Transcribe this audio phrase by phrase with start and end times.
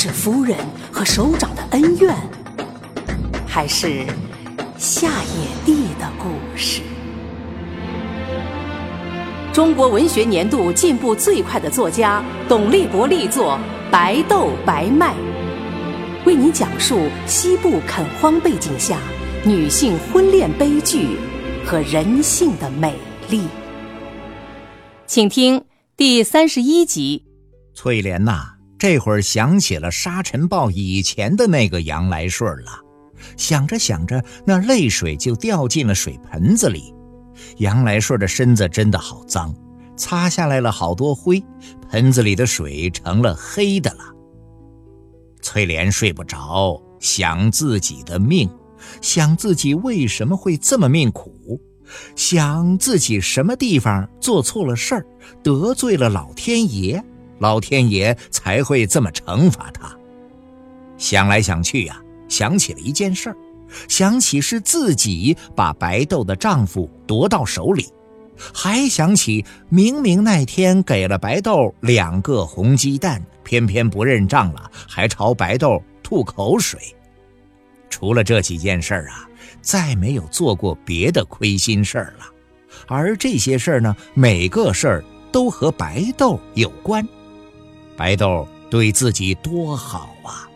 [0.00, 0.56] 是夫人
[0.92, 2.14] 和首长的恩怨，
[3.44, 4.06] 还是
[4.76, 6.82] 夏野地的故事？
[9.52, 13.58] 中国文学年度进步最快的作家董立国力作
[13.90, 15.14] 《白豆白麦》，
[16.24, 19.00] 为您讲述西部垦荒背景下
[19.44, 21.16] 女性婚恋悲剧
[21.66, 22.94] 和人性的美
[23.28, 23.48] 丽。
[25.08, 25.64] 请听
[25.96, 27.24] 第三十一集。
[27.74, 32.70] 翠莲呐，这会儿想起了沙尘暴以前的那个杨来顺了，
[33.36, 36.94] 想着想着，那泪水就掉进了水盆子里。
[37.58, 39.54] 杨来顺的身子真的好脏，
[39.96, 41.42] 擦下来了好多灰，
[41.90, 44.04] 盆子里的水成了黑的了。
[45.40, 48.48] 翠莲睡不着，想自己的命，
[49.00, 51.60] 想自己为什么会这么命苦，
[52.14, 55.06] 想自己什么地方做错了事儿，
[55.42, 57.02] 得罪了老天爷，
[57.38, 59.96] 老天爷才会这么惩罚他。
[60.96, 63.36] 想来想去呀，想起了一件事儿。
[63.86, 67.86] 想起是自己把白豆的丈夫夺到手里，
[68.54, 76.80] 还想起明明那天给了白豆两个红鸡蛋，偏偏不认账了，还朝白豆吐口水。
[77.90, 79.28] 除了这几件事儿啊，
[79.60, 82.24] 再没有做过别的亏心事儿了。
[82.86, 87.06] 而这些事儿呢，每个事儿都和白豆有关。
[87.98, 90.48] 白豆对自己多好啊，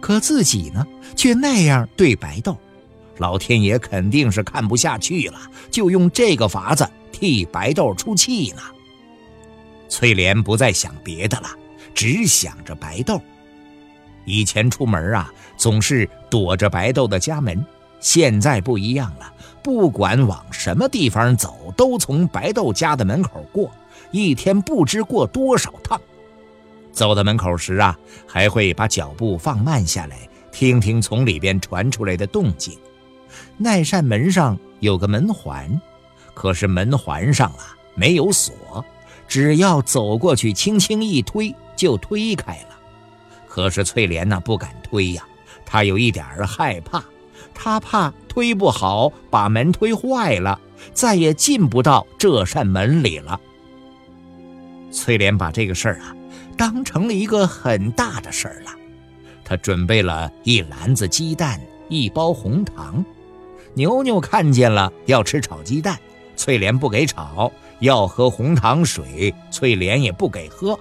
[0.00, 0.84] 可自己呢？
[1.14, 2.56] 却那样对白豆，
[3.18, 5.38] 老天爷肯定是看不下去了，
[5.70, 8.62] 就用这个法子替白豆出气呢。
[9.88, 11.48] 翠莲不再想别的了，
[11.94, 13.20] 只想着白豆。
[14.24, 17.64] 以前出门啊，总是躲着白豆的家门，
[18.00, 23.70] 现在不一样了，不管往什么地方走，都从白豆家的门口过，
[24.10, 26.00] 一天不知过多少趟。
[26.92, 30.28] 走到门口时啊，还会把脚步放慢下来。
[30.52, 32.76] 听听从里边传出来的动静，
[33.56, 35.80] 那扇门上有个门环，
[36.34, 38.84] 可是门环上啊没有锁，
[39.28, 42.78] 只要走过去轻轻一推就推开了。
[43.46, 45.22] 可是翠莲呢不敢推呀，
[45.64, 47.04] 她有一点儿害怕，
[47.54, 50.60] 她怕推不好把门推坏了，
[50.92, 53.40] 再也进不到这扇门里了。
[54.90, 56.12] 翠莲把这个事儿啊
[56.60, 58.70] 当成了一个很大的事儿了。
[59.42, 63.02] 他准备了一篮子鸡蛋，一包红糖。
[63.72, 65.98] 牛牛看见了，要吃炒鸡蛋，
[66.36, 70.78] 翠莲不给炒；要喝红糖水，翠莲也不给喝。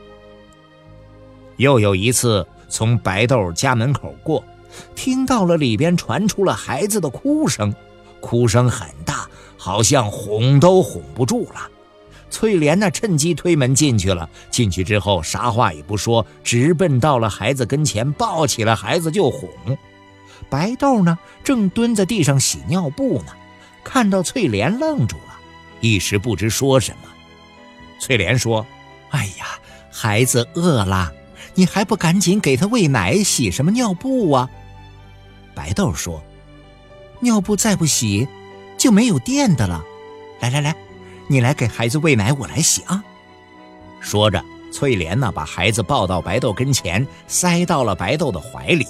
[1.56, 4.44] 又有一次从白豆家门口过，
[4.96, 7.74] 听到了里边传出了孩子的哭声，
[8.20, 11.72] 哭声很大，好像哄都哄不住了。
[12.30, 14.30] 翠莲呢，趁机推门进去了。
[14.52, 19.50] 进去之后，啥话也不说，直奔到了孩子跟前，抱起了孩子就哄。
[20.50, 23.34] 白豆呢，正蹲在地上洗尿布呢，
[23.84, 25.40] 看到翠莲愣住了，
[25.82, 27.10] 一时不知说什么。
[28.00, 28.66] 翠莲说
[29.12, 29.60] ：“哎呀，
[29.92, 31.12] 孩子饿了，
[31.56, 34.50] 你还不赶紧给他喂奶、洗什么尿布啊？”
[35.54, 36.24] 白豆说
[37.20, 38.28] ：“尿布再不洗，
[38.78, 39.84] 就没有电的了。
[40.40, 40.76] 来来来。”
[41.32, 43.04] 你来给孩子喂奶，我来洗啊！
[44.00, 48.88] 说着，翠莲呢把孩子抱到白豆跟前，塞到了白豆的怀里。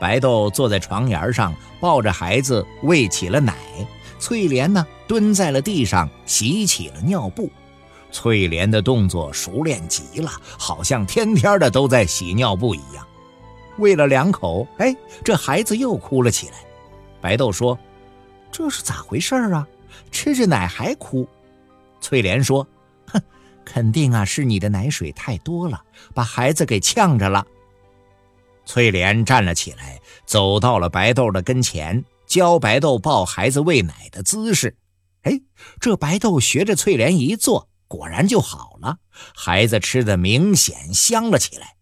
[0.00, 3.54] 白豆坐在床沿上，抱着孩子喂起了奶。
[4.18, 7.50] 翠莲呢蹲在了地上，洗起了尿布。
[8.10, 13.06] 翠莲的动作熟练极了，好像天天的都在洗尿布一样。
[13.76, 16.54] 喂了两口，哎，这孩子又哭了起来。
[17.20, 17.78] 白豆说
[18.50, 19.68] ：“这是咋回事啊？
[20.10, 21.28] 吃着奶还哭。”
[22.00, 22.66] 翠莲说
[23.06, 23.20] ：“哼，
[23.64, 25.84] 肯定啊，是你的奶水太多了，
[26.14, 27.46] 把孩子给呛着了。”
[28.64, 34.76] 翠莲站了起来，走到了白豆的跟前，教白豆抱孩子喂奶的姿势。
[35.22, 35.40] 哎，
[35.80, 38.98] 这白豆学着翠莲一做，果然就好了，
[39.34, 41.76] 孩子吃的明显香了起来。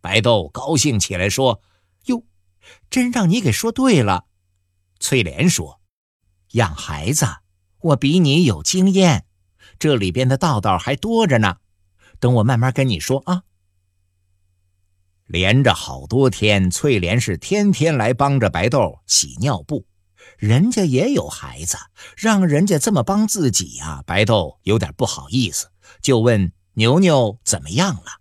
[0.00, 1.62] 白豆高兴起来说
[2.06, 2.24] ：“哟，
[2.90, 4.26] 真让你给说对了。”
[4.98, 5.80] 翠莲说
[6.54, 7.26] ：“养孩子，
[7.80, 9.26] 我比你有经验。”
[9.82, 11.56] 这里边的道道还多着呢，
[12.20, 13.42] 等我慢慢跟你说啊。
[15.26, 19.84] 连着好多天，翠莲是天天来帮着白豆洗尿布。
[20.38, 21.76] 人家也有孩子，
[22.16, 25.68] 让人家这么帮自己呀，白豆有点不好意思，
[26.00, 28.20] 就问牛牛怎么样了。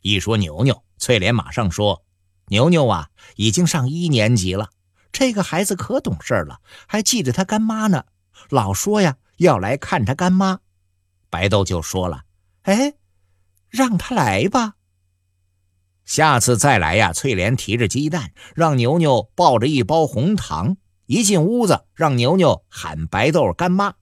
[0.00, 2.02] 一说牛牛，翠莲马上说
[2.50, 4.70] ：“牛牛啊，已经上一年级了。
[5.12, 8.06] 这个孩子可懂事了，还记着他干妈呢，
[8.50, 10.58] 老说呀要来看他干妈。”
[11.30, 12.22] 白豆就说了
[12.62, 12.94] ：“哎，
[13.68, 14.74] 让他来吧。
[16.04, 20.76] 下次再来呀。”翠莲提着鸡蛋，让牛牛抱着一包红糖。
[21.06, 23.94] 一进屋子，让牛牛喊白豆干妈。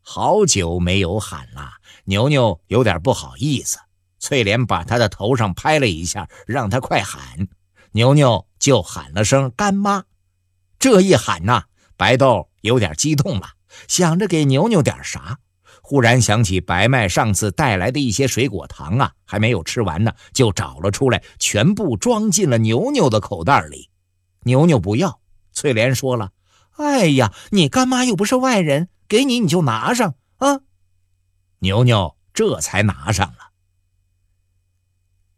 [0.00, 1.72] 好久没有喊了，
[2.04, 3.78] 牛牛有点不好意思。
[4.18, 7.48] 翠莲把他的头上拍了一下，让他快喊。
[7.92, 10.04] 牛牛就喊了声干妈。
[10.78, 11.64] 这一喊呐，
[11.96, 13.50] 白豆有点激动了，
[13.86, 15.38] 想着给牛牛点啥。
[15.92, 23.90] 忽然想起白麦上次带来的一些水果糖啊，还没有吃完呢，就找了出来，全部装进了牛牛的口袋里。
[24.44, 25.20] 牛牛不要，
[25.52, 26.32] 翠莲说了
[26.80, 30.60] ：“哎呀，你干妈又不是外人，给你你就拿上啊。”
[31.60, 33.52] 牛牛这才拿上了。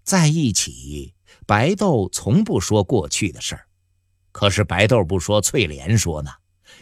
[0.04, 1.16] 在一起，
[1.48, 3.66] 白豆从不说过去的事儿，
[4.30, 6.30] 可是白豆不说，翠莲说呢。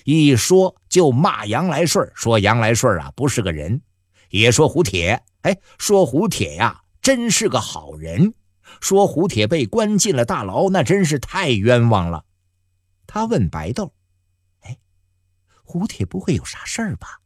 [0.05, 3.83] 一说就骂杨来顺，说杨来顺啊不是个人，
[4.31, 8.35] 也说胡铁，哎，说胡铁呀真是个好人，
[8.81, 12.25] 说胡铁被关进了大牢，那真是太冤枉了。
[13.07, 13.93] 他问白豆
[14.63, 14.79] ：“哎，
[15.65, 17.21] 胡铁不会有啥事儿吧？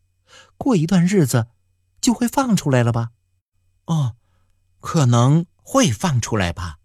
[0.57, 1.47] 过一段日子
[2.01, 3.11] 就会放出来了吧
[3.87, 4.17] ？”“哦，
[4.81, 6.79] 可能会放出来吧。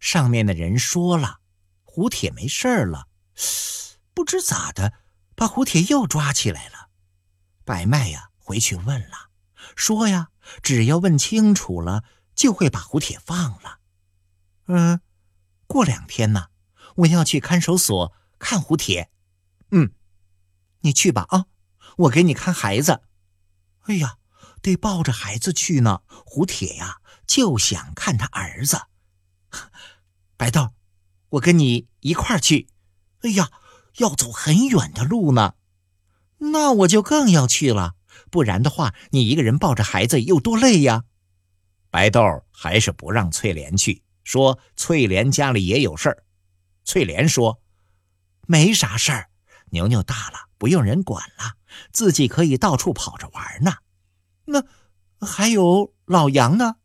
[0.00, 1.38] 上面的人说了，
[1.84, 3.06] 胡铁没事儿了，
[4.12, 4.92] 不知咋的。”
[5.40, 6.90] 把胡铁又抓起来了，
[7.64, 9.30] 白麦呀回去问了，
[9.74, 10.28] 说呀
[10.62, 12.04] 只要问清楚了，
[12.34, 13.78] 就会把胡铁放了。
[14.66, 15.00] 嗯，
[15.66, 16.48] 过两天呢，
[16.96, 19.10] 我要去看守所看胡铁。
[19.70, 19.94] 嗯，
[20.80, 21.46] 你去吧啊，
[21.96, 23.00] 我给你看孩子。
[23.84, 24.18] 哎呀，
[24.60, 26.02] 得抱着孩子去呢。
[26.06, 28.82] 胡铁呀就想看他儿子。
[30.36, 30.74] 白豆，
[31.30, 32.68] 我跟你一块儿去。
[33.22, 33.50] 哎呀。
[33.98, 35.54] 要走很远的路呢，
[36.38, 37.94] 那我就更要去了。
[38.30, 41.04] 不然的话，你一个人抱着孩子又多累呀。
[41.90, 42.22] 白豆
[42.52, 46.24] 还是不让翠莲去，说翠莲家里也有事儿。
[46.84, 47.60] 翠莲说
[48.46, 49.30] ：“没啥事儿，
[49.70, 51.54] 牛牛大了，不用人管了，
[51.92, 53.74] 自己可以到处跑着玩呢。
[54.46, 54.64] 那
[55.26, 56.76] 还有老杨呢？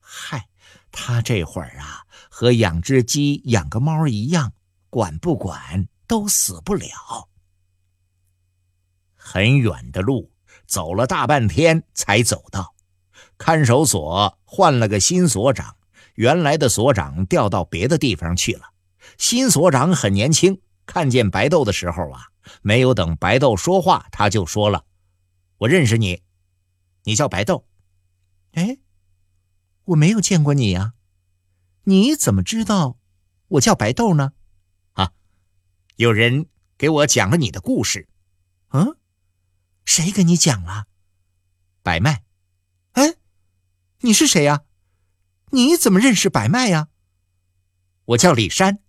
[0.00, 0.48] 嗨，
[0.90, 4.52] 他这会儿啊，和养只鸡、养个猫一样，
[4.88, 7.28] 管不管？”都死不了。
[9.14, 10.30] 很远的路，
[10.66, 12.74] 走了大半天才走到
[13.36, 15.76] 看守所，换了个新所长。
[16.14, 18.72] 原来的所长调到别的地方去了。
[19.18, 22.28] 新所长很年轻，看见白豆的时候啊，
[22.62, 24.86] 没有等白豆说话，他就说了
[25.58, 26.22] ：“我认识你，
[27.02, 27.66] 你叫白豆。”
[28.56, 28.78] 哎，
[29.84, 30.94] 我没有见过你呀，
[31.84, 32.96] 你怎么知道
[33.48, 34.32] 我叫白豆呢？
[35.96, 36.46] 有人
[36.76, 38.06] 给我讲了你的故事，
[38.68, 38.98] 嗯，
[39.86, 40.84] 谁给你讲了？
[41.82, 42.22] 白麦，
[42.92, 43.14] 哎，
[44.00, 44.64] 你是谁呀？
[45.52, 46.88] 你怎么认识白麦呀？
[48.04, 48.80] 我叫李山。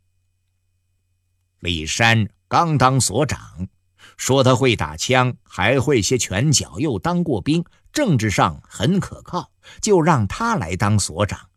[1.59, 3.69] 李山刚当所长，
[4.17, 11.49] 说他会打枪，还会些拳脚，又当过兵，政治上很可靠，就让他来当所长。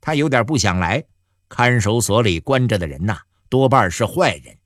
[0.00, 1.04] 他有点不想来，
[1.48, 4.58] 看守所里关着的人呐，多半是坏人。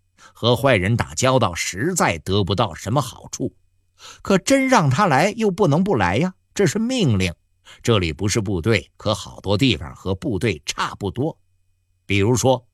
[0.45, 3.57] 和坏人打交道，实在得不到什么好处。
[4.21, 7.35] 可真让他来，又不能不来呀，这是命令。
[7.83, 11.39] 这里不是部队，可好多地方和部队差不多。
[12.05, 12.61] 比如说《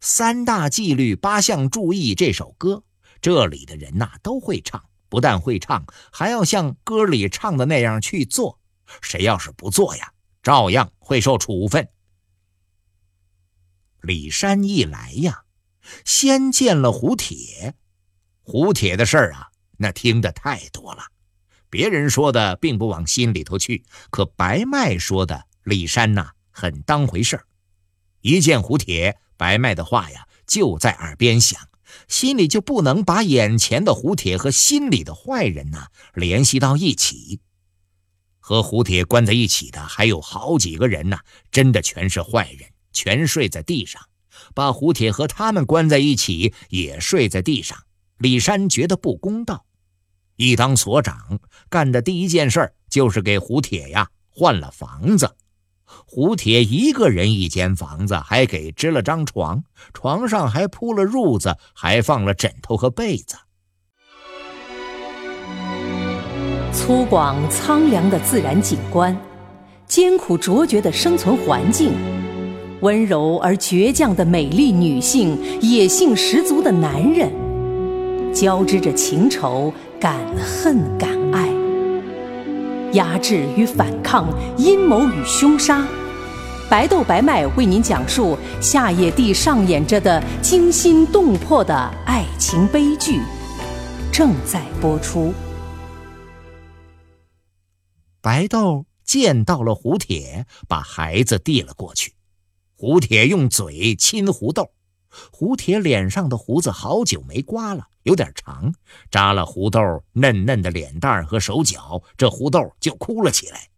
[0.00, 2.82] 三大纪律八项注意》这首歌，
[3.20, 8.58] 这里的人呐都会唱，不但会唱，还要像歌里唱的那样去做。
[9.02, 11.86] 谁要是不做呀，照样会受处分。
[14.00, 15.42] 李山一来呀。
[16.04, 17.74] 先见了胡铁，
[18.42, 21.02] 胡铁的事儿啊，那听得太多了。
[21.70, 27.44] 别人说的并不往心里头去，可白麦说的李山呐，很当回事儿。
[28.22, 31.60] 一见胡铁，白麦的话呀就在耳边响，
[32.08, 37.40] 心里就不能把眼前的胡铁和心里的坏人呐联系到一起。
[38.40, 44.00] 和胡铁关在一起的还有好几个人呐，真的全是坏人，全睡在地上。
[44.54, 47.78] 把胡铁和他们关在一起，也睡在地上。
[48.18, 49.64] 李山觉得不公道，
[50.36, 55.36] 一当所长干的第一件事就是给胡铁呀换了房子。
[56.04, 59.62] 胡铁一个人一间房子，还给支了张床，
[59.94, 63.36] 床上还铺了褥子，还放了枕头和被子。
[66.72, 69.18] 粗犷苍凉的自然景观，
[69.86, 71.92] 艰苦卓绝的生存环境，
[72.80, 77.28] 温柔而倔强的美丽女性，野性十足的男人，
[78.32, 81.48] 交织着情仇、敢恨、敢爱。
[82.92, 85.84] 压制与反抗，阴谋与凶杀，
[86.70, 91.74] 白豆白麦为您讲述夏野地上演着的惊心动魄的
[92.06, 93.20] 爱情悲剧，
[94.12, 95.34] 正在播出。
[98.22, 102.12] 白豆见到了胡铁，把孩子递了过去。
[102.80, 104.70] 胡铁用嘴亲胡豆，
[105.32, 107.88] 胡铁脸上的胡子好久没刮了。
[108.04, 108.72] 有点长，
[109.10, 109.80] 扎了胡豆
[110.12, 113.68] 嫩嫩的脸蛋和手脚，这胡豆就哭了起来。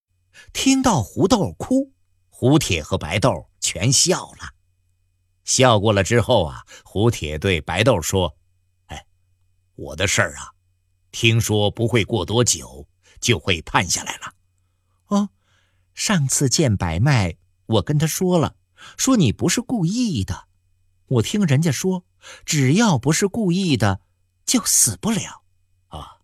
[0.52, 1.90] 听到胡豆哭，
[2.28, 4.50] 胡铁和白豆全笑了。
[5.45, 8.37] 笑过了之后啊，胡铁对白豆说
[8.88, 9.07] ：“哎，
[9.76, 10.52] 我的事儿啊，
[11.11, 12.87] 听说不会过多久
[13.19, 14.35] 就会判下来了。
[15.07, 15.30] 哦，
[15.95, 18.57] 上次见白麦，我跟他说了，
[18.96, 20.49] 说你不是故意的。
[21.06, 22.04] 我听人家说，
[22.44, 24.00] 只要不是故意的。”
[24.46, 25.44] 就死不了，
[25.87, 26.18] 啊！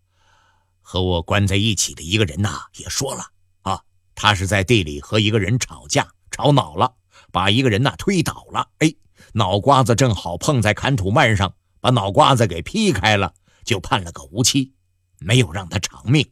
[0.81, 3.81] 和我关在一起的一个人呐，也说了啊，
[4.15, 6.93] 他是在地里和一个人吵架，吵恼了，
[7.31, 8.93] 把一个人呐推倒了，哎，
[9.31, 13.33] 脑瓜子正好碰在砍土蔓上，把脑瓜子给劈开了，
[13.63, 14.73] 就判了个无期，
[15.19, 16.29] 没有让他偿命。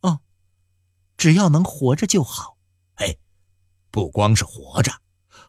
[0.00, 0.20] 哦，
[1.18, 2.56] 只要能活着就好，
[2.94, 3.18] 哎，
[3.90, 4.92] 不光是活着，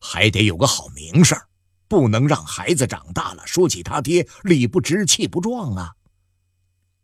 [0.02, 1.40] 还得有个好名声。
[1.88, 5.96] 不能让孩子长大了说起他爹理不直气不壮啊！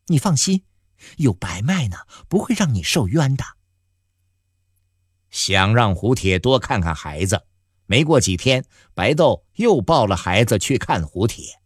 [0.06, 0.64] 你放心，
[1.18, 1.98] 有白麦呢，
[2.30, 3.44] 不会让你受冤的。
[5.32, 7.48] 想让胡铁多看看孩子，
[7.88, 11.60] 没过几天，白豆又抱了孩子去看胡铁。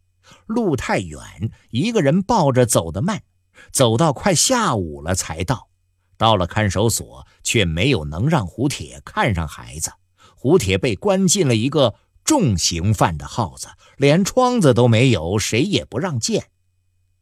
[0.46, 3.22] 路太远，一个人抱着走得慢，
[3.70, 5.68] 走到快下午了才到。
[6.16, 9.92] 到了看守所，却没有能让胡铁看上孩子。
[10.40, 11.94] 胡铁被关进了一个。
[12.22, 13.66] 重刑犯的号子，
[13.96, 16.48] 连窗子都没有，谁也不让见。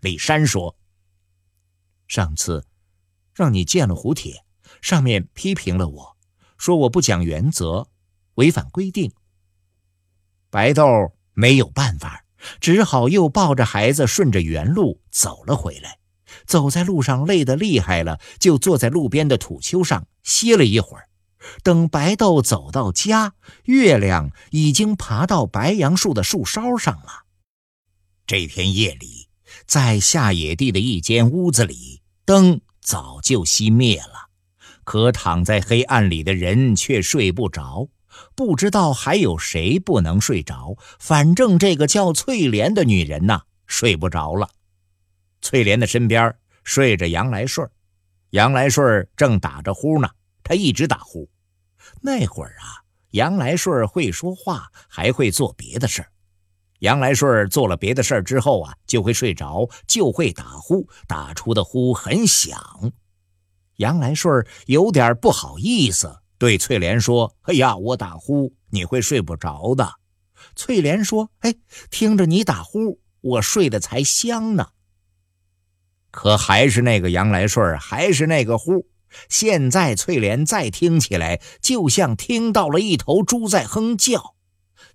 [0.00, 0.76] 李山说
[2.06, 2.66] ：“上次
[3.32, 4.44] 让你见了胡铁，
[4.82, 6.16] 上面批评了我，
[6.58, 7.88] 说我不讲原则，
[8.34, 9.10] 违反规定。”
[10.50, 10.84] 白豆
[11.32, 12.24] 没有办法，
[12.60, 15.98] 只好又抱着孩子顺着原路走了回来。
[16.44, 21.07] 走在路上累得厉害了，就坐在路边的土丘上歇了一会儿。
[21.62, 27.24] 等白豆走到家，月亮已经爬到白杨树的树梢上了。
[28.26, 29.28] 这天夜里，
[29.66, 34.28] 在下野地的一间屋子里，灯早就熄灭了，
[34.84, 37.88] 可躺在黑暗里的人却睡不着。
[38.34, 44.50] 不知道还有谁不能睡着，反正这个叫翠莲的女人呐，睡不着了。
[45.40, 47.70] 翠莲的身边睡着杨来顺，
[48.30, 50.10] 杨来顺正打着呼呢。
[50.42, 51.28] 他一直打呼，
[52.02, 56.08] 那会儿啊，杨来顺会说话，还会做别的事儿。
[56.80, 62.60] 杨来顺做了别的事儿之后啊，就会睡着，就会打呼，打出的呼很响。
[63.76, 69.94] 杨来顺有点不好意思，对翠莲说：“哎呀，我打呼，你会睡不着的。”
[70.54, 71.54] 翠莲说：“哎，
[71.90, 74.68] 听着你打呼，我睡得才香呢。”
[76.10, 78.86] 可还是那个杨来顺，还是那个呼。
[79.28, 84.34] 现在翠莲再听起来，就像听到了一头猪在哼叫。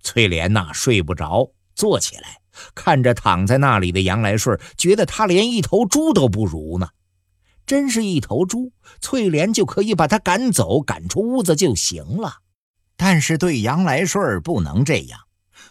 [0.02, 2.40] 翠莲呐，睡不着，坐起来，
[2.76, 6.90] 看着躺在那里的杨来顺，觉得他连一头猪都不如呢。
[7.66, 12.40] 真是一头猪，翠莲就可以把他赶走，赶出屋子就行了。
[12.98, 15.20] 但是对杨来顺不能这样，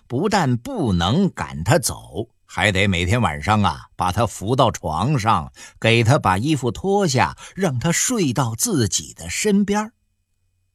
[0.07, 2.29] 不但不能赶他走。
[2.55, 9.91] 还得每天晚上啊，把他扶到床上，给他把衣服脱下，让他睡到自己的身边。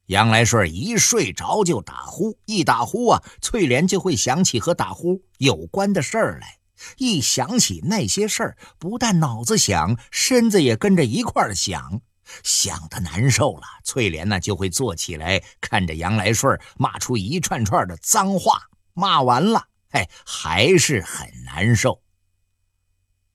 [0.07, 6.57] 杨来顺一睡着就打呼，一打呼啊，翠莲就会想起和打呼有关的事儿来。
[6.98, 12.01] 一想起那些事儿，不但脑子想，身子也跟着一块儿想，
[12.41, 13.62] 想的难受了。
[13.84, 18.63] 翠莲呢，就会坐起来，看着杨来顺骂出一串串的脏话，
[18.96, 19.65] 骂完了。
[19.89, 22.01] 哎，还是很难受。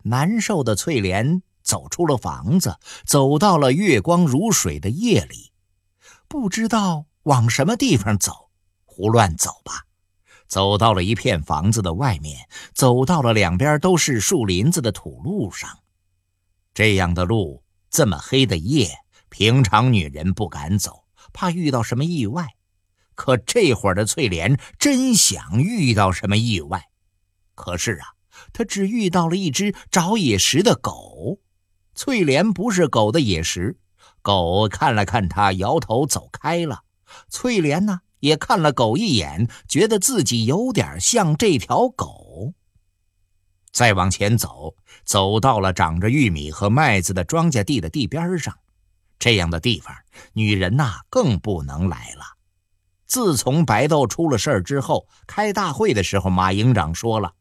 [0.04, 5.52] 难受的翠莲走出了房子，走到了月光如水的夜里，
[6.28, 8.50] 不知道往什么地方走，
[8.85, 9.87] 胡乱走吧。
[10.49, 15.78] 走到了一片房子的外面，走到了两边都是树林子的土路上。
[16.75, 18.90] 这样的路，这么黑的夜，
[19.30, 22.49] 平常女人不敢走，怕遇到什么意外。
[23.14, 26.88] 可这会儿的翠莲真想遇到什么意外，
[27.54, 28.07] 可是啊，
[28.52, 31.38] 她只遇到了一只找野食的狗。
[31.95, 33.78] 翠莲不是狗的野食，
[34.23, 36.85] 狗看了看她，摇头走开了。
[37.28, 42.54] 翠莲呢，也看了狗一眼，觉得自己有点像这条狗。
[43.71, 48.54] 再往前走，走到了长着玉米和麦子的庄稼地的地边上，
[49.19, 49.95] 这样的地方，
[50.33, 52.25] 女人呐更不能来了。
[53.12, 57.35] 自从白豆出了事儿之后，开大会的时候，马营长说了，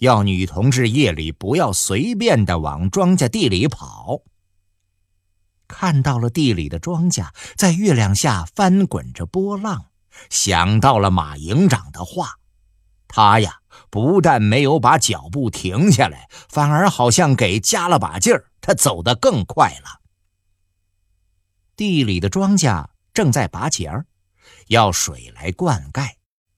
[0.00, 4.20] 要女同志夜里不要随便的往庄稼地里跑。
[5.66, 9.86] 看到了地里的庄稼在月亮下翻滚着波浪，
[10.28, 12.34] 想到了马营长的话，
[13.08, 13.56] 他呀。
[13.88, 20.00] 不但没有把脚步停下来，反而好像给加了把劲儿，他走得更快了。
[21.74, 24.06] 地里的庄稼正在拔节儿，
[24.70, 26.08] 要水来灌溉。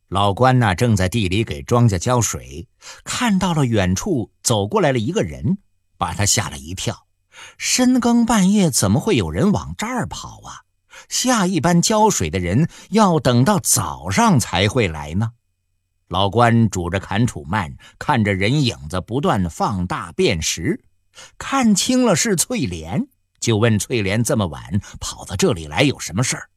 [0.09, 2.69] 老关呢，正在地里给庄稼浇水，
[3.05, 5.57] 看到了远处走过来了一个人，
[5.97, 7.07] 把他吓了一跳。
[7.57, 10.61] 深更半夜，怎么会有人往这儿跑啊？
[11.09, 15.33] 下一班浇水的人要等到早上才会来呢。
[16.09, 20.85] 老关拄着砍杵慢，看着人影子不断放大变实，
[21.39, 23.09] 看清了是翠莲，
[23.41, 24.63] 就问翠莲：“这么晚
[25.01, 26.51] 跑到这里来有什么事儿？”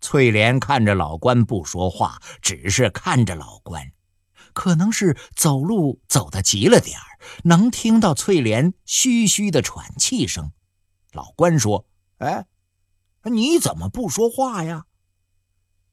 [0.00, 3.92] 翠莲看着老关不说话，只是看着老关，
[4.52, 10.52] 可能是走路走得急了点儿，能听到翠莲嘘嘘的喘气声。
[11.12, 11.86] 老关说
[12.18, 12.46] ：“哎，
[13.24, 14.84] 你怎么不说话呀？”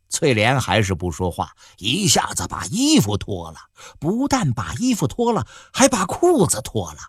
[0.08, 3.58] 翠莲还是不说话，一下子把衣服脱了，
[4.00, 7.00] 不但把衣服脱了，还把裤子脱了。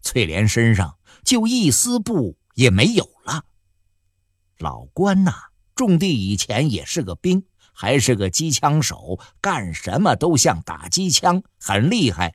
[0.00, 3.44] 翠莲身上就一丝布也没有了。
[4.58, 5.32] 老关呐，
[5.76, 12.34] 种地以前也是个兵，还是个机枪手，干什么都像打机枪，很厉害。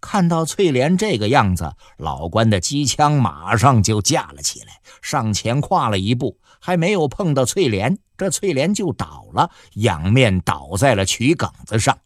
[0.00, 11.98] 看到翠莲这个样子，老关的机枪马上就架了起来，上前跨了一步，还没有碰到翠莲，这翠莲就倒了，仰面倒在了渠埂子上。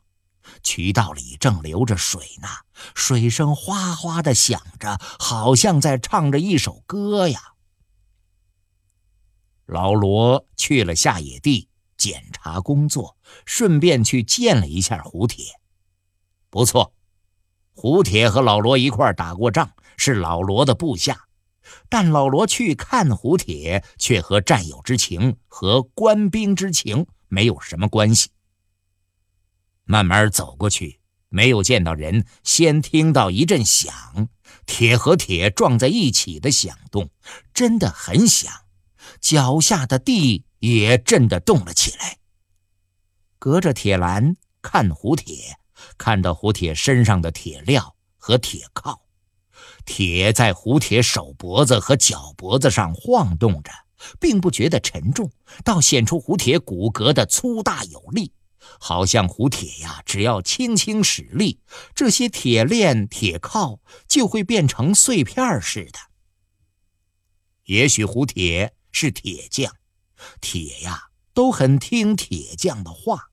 [0.63, 2.49] 渠道里正流着水呢，
[2.95, 7.52] 水声哗哗的响着，好像在唱着一首歌呀。
[9.67, 15.61] 老罗去了下野地检查工作，顺便去见了一下胡铁，
[16.51, 16.93] 不错。
[17.75, 21.27] 胡铁和老罗一块打过仗，是老罗的部下，
[21.89, 28.31] 但老罗去看胡铁，却和战友之情和官兵之情没有什么关系。
[29.85, 34.29] 慢慢走过去，没有见到人，先听到一阵响，
[34.67, 37.11] 铁和铁撞在一起的响动，
[37.55, 38.53] 真的很响，
[39.23, 42.19] 脚下的地也震得动了起来。
[43.39, 45.57] 隔着铁栏看胡铁。
[45.99, 49.01] 看到胡铁身上的铁镣和铁铐，
[49.85, 53.73] 铁在胡铁手脖子和脚脖子上晃动着，
[54.21, 55.31] 并不觉得沉重，
[55.65, 58.33] 倒显出胡铁骨骼的粗大有力，
[58.79, 61.61] 好像胡铁呀，只要轻轻使力，
[61.97, 65.99] 这些铁链、铁铐就会变成碎片似的。
[67.65, 69.75] 也许胡铁是铁匠，
[70.41, 73.31] 铁呀都很听铁匠的话。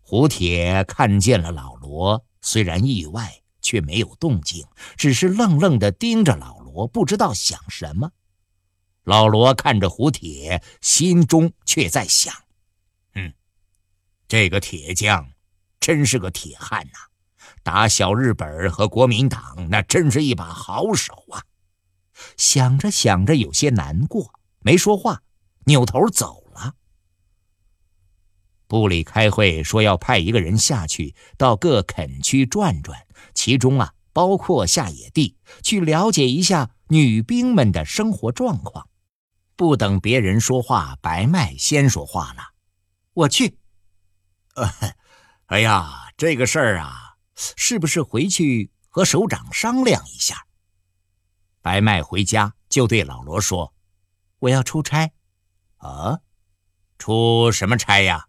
[0.00, 8.12] 胡铁看见了老罗，虽然意外，却没有动静，只是愣愣的盯着老罗，不知道想什么。
[9.02, 12.34] 老罗看着胡铁，心中却在想
[13.14, 13.32] ：“嗯，
[14.28, 15.30] 这个铁匠
[15.80, 16.98] 真是个铁汉呐，
[17.62, 21.42] 打小日本和国民党那真是一把好手啊。”
[22.36, 25.22] 想着想着，有些难过，没说话，
[25.66, 26.74] 扭头走了。
[28.66, 38.88] 部里开会说要派一个人下去到各垦区转转，其中啊包括下野地，去了解一下女兵们的生活状况。
[39.56, 42.42] 不等别人说话，白麦先说话了
[43.14, 43.58] ：“我去。
[44.56, 44.72] ”“呃，
[45.46, 50.46] 哎呀，这个事儿啊，是不是回去和首长商量一下？”
[51.64, 53.72] 白麦回家就对老罗说
[54.40, 55.12] ：“我要出差。
[55.80, 56.20] ”“啊，
[56.98, 58.28] 出什么差呀？”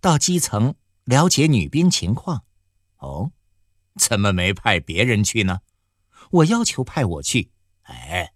[0.00, 2.46] 到基层了解女兵情况，
[2.96, 3.32] 哦，
[3.96, 5.60] 怎么没派别人去呢？
[6.30, 7.52] 我要求派我去。
[7.82, 8.32] 哎，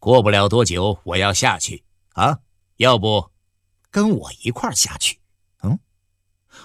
[0.00, 2.40] 过不了多久我要下去啊，
[2.78, 3.30] 要不
[3.92, 5.20] 跟我一块下去？
[5.62, 5.78] 嗯，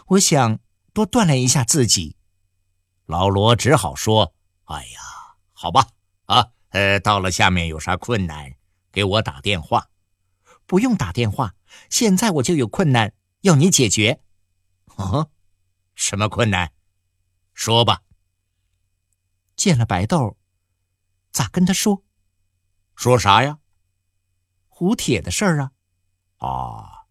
[0.07, 0.57] 我想
[0.91, 2.17] 多锻炼一下自己。
[3.05, 4.33] 老罗只好说
[4.65, 4.99] ：“哎呀，
[5.51, 5.89] 好吧，
[6.27, 8.53] 啊，呃，到了下面有啥困难，
[8.91, 9.89] 给我打电话。
[10.65, 11.55] 不用打电话，
[11.89, 14.21] 现在我就有困难要你解决。
[14.95, 15.31] 哦，
[15.95, 16.71] 什么困难？
[17.53, 18.01] 说吧。
[19.55, 20.37] 见了白豆，
[21.31, 22.03] 咋跟他说？
[22.95, 23.59] 说啥呀？
[24.67, 25.71] 胡铁的事儿啊。
[26.37, 27.05] 啊，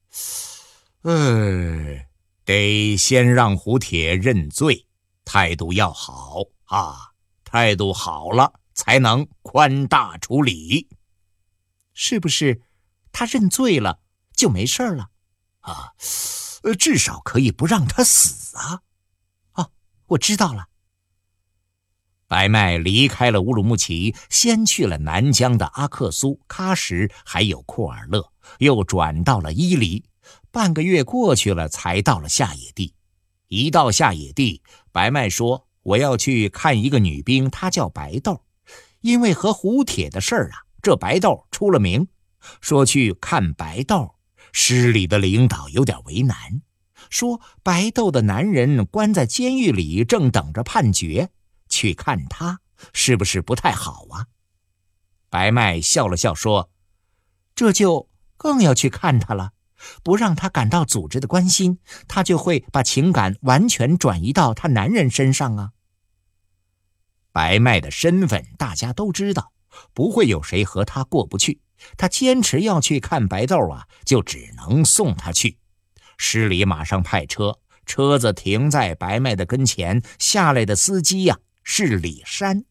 [1.02, 2.06] 呃，
[2.44, 4.86] 得先让胡铁认罪，
[5.24, 10.88] 态度要好啊，态度好了才能宽大处理。
[11.92, 12.62] 是不是？
[13.10, 14.00] 他认罪了
[14.34, 15.10] 就没事了？
[15.60, 15.94] 啊，
[16.62, 18.82] 呃，至少可以不让他死啊！
[19.54, 19.72] 哦，
[20.08, 20.68] 我知道了。
[22.28, 30.04] 白麦离开了乌鲁木齐，先去了南疆的阿克苏、喀什，还有库尔勒，又转到了伊犁。
[30.50, 32.94] 半个月过去了，才到了下野地。
[33.48, 34.62] 一到下野地，
[34.92, 38.42] 白麦说：“我要去看一个女兵，她叫白豆。
[39.06, 42.08] 因为和胡铁的事儿啊，这白豆出了名。
[42.60, 44.16] 说去看白豆，
[44.50, 46.60] 师里的领导有点为难，
[47.08, 51.30] 说白豆的男人关在监狱里，正等着判决。”
[51.70, 52.60] 去看他
[52.92, 54.26] 是不是不太好啊？
[55.30, 56.70] 白麦笑了笑说
[57.54, 59.52] ：“这就更要去看他了，
[60.02, 65.70] 不让他感到组织的关心，他就会把情感完全转移到他男人身上啊。”
[67.36, 69.52] 白麦的身份大家都知道，
[69.92, 71.60] 不会有谁和他过不去。
[71.98, 75.58] 他坚持要去看白豆啊，就只能送他去。
[76.16, 81.38] 师里马上派车，车子停在白麦的跟前，下来的司机呀。
[81.62, 82.64] 是李山，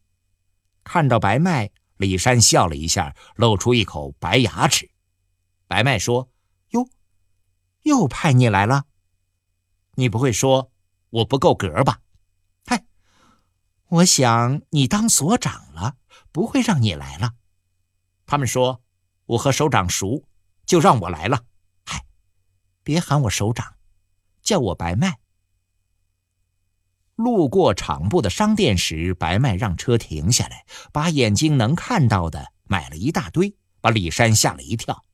[0.83, 4.89] 看到白麦，李山笑了一下，露出一口白牙齿。
[5.67, 6.31] 白麦说
[6.73, 6.89] ：“哟，
[7.83, 8.85] 又派你来了？
[9.93, 10.71] 你不会说
[11.11, 11.99] 我不够格吧？
[13.95, 15.95] 我想你当所长了，
[16.33, 17.31] 不会让你来了。
[18.25, 18.81] 他们说
[19.25, 20.25] 我和首长熟，
[20.65, 21.39] 就让我来了。
[21.85, 22.03] 嗨，
[22.83, 23.75] 别喊我首长，
[24.41, 25.19] 叫我白麦。”
[27.15, 35.05] 路过厂部的商店时，白麦让车停下来，把眼睛能看到的买了一大堆，把李山吓了一跳。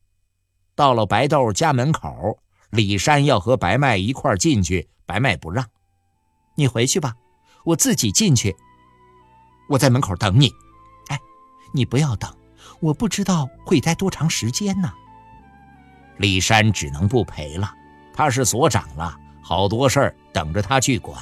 [0.74, 2.40] 到了白豆家门口，
[2.72, 5.70] 李山要和白麦一块进去，白麦不让
[6.58, 7.16] ：“你回去吧，
[7.66, 8.56] 我自己进去。
[9.72, 10.54] 我在门口等你。
[11.10, 11.20] ”“哎，
[11.74, 12.30] 你不要等，
[12.80, 14.92] 我不知道会待多长时间呢。”
[16.20, 17.74] 李山只能不陪了，
[18.14, 19.18] 他是所长了。
[19.42, 21.18] 好多事儿等着他去管，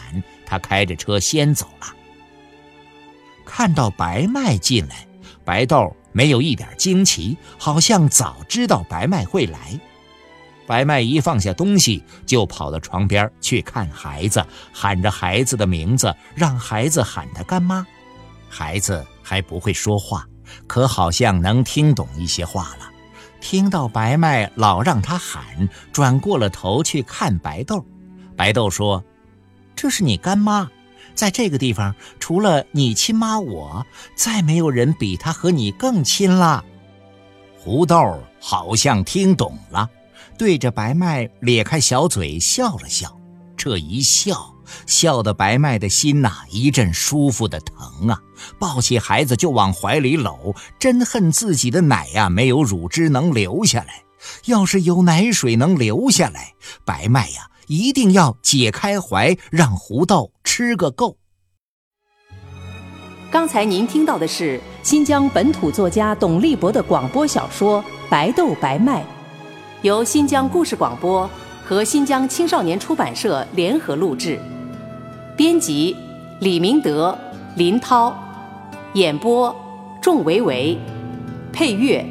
[0.46, 1.88] 他开着车先走了。
[3.46, 5.08] 看到白麦进来，
[5.46, 9.80] 白豆没有一点惊奇，好像早知道白麦会来。
[10.68, 17.88] 白麦一放下东西，就跑到床边去看孩子，喊着孩子的名字，让孩子喊他干妈。
[18.50, 20.26] 孩子还不会说话，
[20.68, 22.90] 可好像能听懂一些话了。
[23.40, 27.86] 听到白麦老让他喊，转过了头去看白豆。
[28.36, 29.04] 白豆说
[29.76, 30.70] ：“这是你干妈，
[31.16, 33.86] 在这个地方，除了你亲妈我，
[34.16, 36.66] 再没有人比她和你更亲了。”
[37.58, 39.90] 胡豆好像听懂了，
[40.38, 43.18] 对着白麦咧开小嘴笑了笑。
[43.56, 44.54] 这一笑，
[44.86, 48.22] 笑得白麦的心呐一阵舒服的疼啊！
[48.58, 54.04] 抱起孩子就往怀里搂，真恨自己的奶呀没有乳汁能流下来。
[54.46, 56.54] 要是有奶水能流下来，
[56.86, 57.48] 白麦呀。
[57.68, 61.18] 一定要解开怀，让胡豆吃个够。
[63.30, 67.80] 刚才您听到的是新疆本土作家董立博的广播小说
[68.10, 69.04] 《白豆白麦》，
[69.84, 71.30] 由新疆故事广播
[71.64, 74.42] 和新疆青少年出版社联合录制，
[75.40, 75.96] 编辑
[76.42, 77.18] 李明德、
[77.56, 78.14] 林涛，
[78.92, 79.56] 演播
[80.02, 80.78] 仲维维，
[81.54, 82.06] 配乐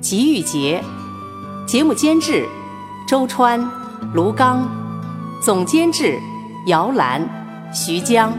[0.00, 0.82] 吉玉杰，
[1.68, 2.44] 节目监制
[3.06, 3.64] 周川、
[4.12, 4.68] 卢刚。
[5.40, 6.18] 总监制：
[6.66, 7.24] 姚兰、
[7.72, 8.32] 徐江。